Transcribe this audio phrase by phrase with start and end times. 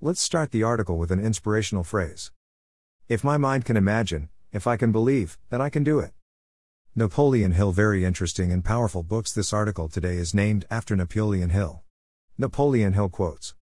[0.00, 2.30] Let's start the article with an inspirational phrase.
[3.08, 6.12] If my mind can imagine, if I can believe, then I can do it.
[6.94, 9.32] Napoleon Hill Very interesting and powerful books.
[9.32, 11.82] This article today is named after Napoleon Hill.
[12.38, 13.56] Napoleon Hill quotes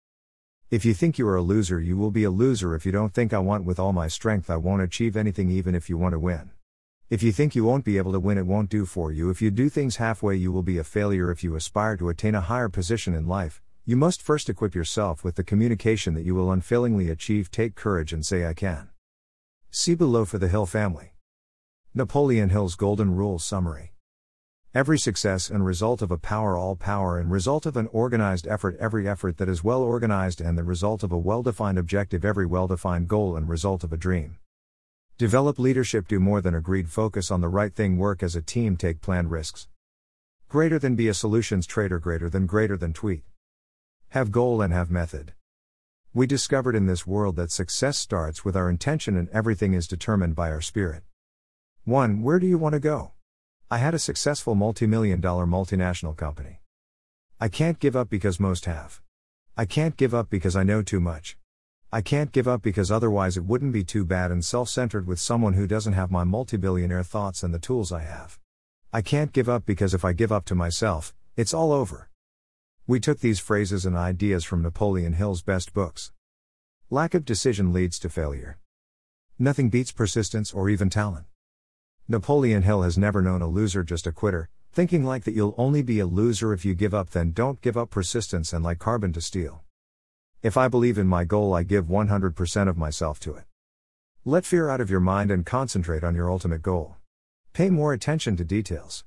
[0.71, 2.75] If you think you are a loser, you will be a loser.
[2.75, 5.75] If you don't think I want with all my strength, I won't achieve anything, even
[5.75, 6.51] if you want to win.
[7.09, 9.31] If you think you won't be able to win, it won't do for you.
[9.31, 11.31] If you do things halfway, you will be a failure.
[11.31, 15.23] If you aspire to attain a higher position in life, you must first equip yourself
[15.23, 17.53] with the communication that you will unfailingly achieve.
[17.53, 18.89] Take courage and say, I can.
[19.71, 21.13] See below for the Hill family.
[21.95, 23.93] Napoleon Hill's Golden Rules Summary
[24.75, 28.77] Every success and result of a power, all power, and result of an organized effort,
[28.81, 32.45] every effort that is well organized, and the result of a well defined objective, every
[32.45, 34.39] well defined goal, and result of a dream.
[35.17, 38.77] Develop leadership, do more than agreed, focus on the right thing, work as a team,
[38.77, 39.69] take planned risks.
[40.49, 43.23] Greater than be a solutions trader, greater than greater than tweet.
[44.17, 45.35] Have goal and have method.
[46.15, 50.35] We discovered in this world that success starts with our intention and everything is determined
[50.35, 51.03] by our spirit.
[51.85, 52.23] 1.
[52.23, 53.13] Where do you want to go?
[53.71, 56.63] I had a successful multi million dollar multinational company.
[57.39, 59.03] I can't give up because most have.
[59.55, 61.37] I can't give up because I know too much.
[61.93, 65.21] I can't give up because otherwise it wouldn't be too bad and self centered with
[65.21, 68.39] someone who doesn't have my multi billionaire thoughts and the tools I have.
[68.95, 72.09] I can't give up because if I give up to myself, it's all over.
[72.89, 76.13] We took these phrases and ideas from Napoleon Hill's best books.
[76.89, 78.59] Lack of decision leads to failure.
[79.41, 81.27] Nothing beats persistence or even talent.
[82.07, 85.83] Napoleon Hill has never known a loser, just a quitter, thinking like that you'll only
[85.83, 89.13] be a loser if you give up, then don't give up persistence and like carbon
[89.15, 89.65] to steel.
[90.41, 93.47] If I believe in my goal, I give 100% of myself to it.
[94.25, 96.95] Let fear out of your mind and concentrate on your ultimate goal.
[97.53, 99.05] Pay more attention to details.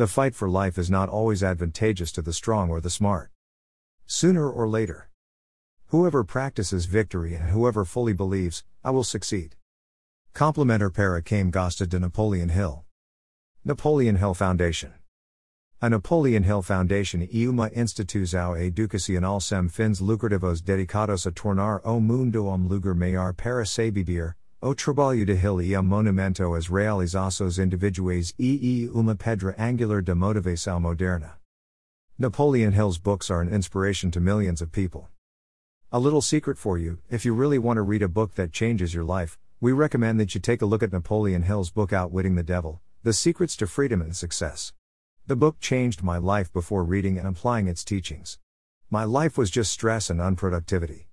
[0.00, 3.30] The fight for life is not always advantageous to the strong or the smart.
[4.06, 5.10] Sooner or later.
[5.88, 9.56] Whoever practices victory and whoever fully believes, I will succeed.
[10.32, 12.86] Complimenter para came Gosta de Napoleon Hill.
[13.62, 14.94] Napoleon Hill Foundation.
[15.82, 22.00] A Napoleon Hill Foundation e uma instituição educacional sem fins lucrativos dedicados a tornar o
[22.00, 23.90] mundo um lugar maior para se
[24.62, 30.14] O trabalho de Hill e um monumento às realizações individuais e uma pedra angular da
[30.14, 31.38] motivação moderna.
[32.18, 35.08] Napoleon Hill's books are an inspiration to millions of people.
[35.90, 38.92] A little secret for you if you really want to read a book that changes
[38.92, 42.42] your life, we recommend that you take a look at Napoleon Hill's book Outwitting the
[42.42, 44.74] Devil The Secrets to Freedom and Success.
[45.26, 48.38] The book changed my life before reading and applying its teachings.
[48.90, 51.06] My life was just stress and unproductivity.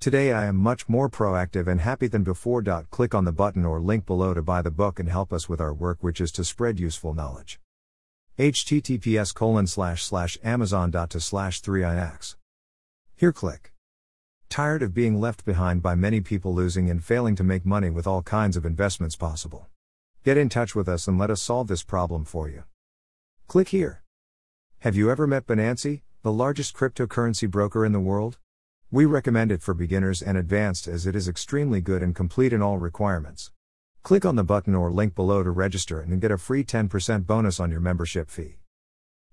[0.00, 2.62] Today I am much more proactive and happy than before.
[2.62, 5.60] Click on the button or link below to buy the book and help us with
[5.60, 7.58] our work, which is to spread useful knowledge.
[8.38, 12.36] https colon slash slash amazon to slash 3ix.
[13.16, 13.72] Here click.
[14.48, 18.06] Tired of being left behind by many people losing and failing to make money with
[18.06, 19.66] all kinds of investments possible.
[20.24, 22.62] Get in touch with us and let us solve this problem for you.
[23.48, 24.04] Click here.
[24.80, 28.38] Have you ever met Binance, the largest cryptocurrency broker in the world?
[28.90, 32.62] We recommend it for beginners and advanced as it is extremely good and complete in
[32.62, 33.50] all requirements.
[34.02, 37.60] Click on the button or link below to register and get a free 10% bonus
[37.60, 38.60] on your membership fee.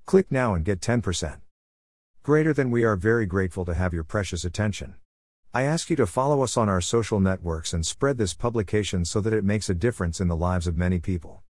[0.05, 1.38] Click now and get 10%.
[2.21, 4.95] Greater than we are very grateful to have your precious attention.
[5.53, 9.21] I ask you to follow us on our social networks and spread this publication so
[9.21, 11.44] that it makes a difference in the lives of many people.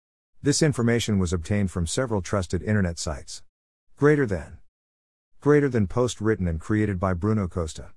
[0.43, 3.45] This information was obtained from several trusted internet sites.
[3.97, 4.59] Greater than.
[5.41, 7.91] Greater than post written and created by Bruno Costa.